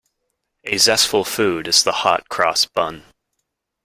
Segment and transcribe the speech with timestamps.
[0.63, 3.03] A zestful food is the hot-cross bun.